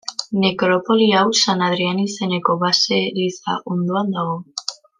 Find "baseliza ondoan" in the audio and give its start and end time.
2.65-4.11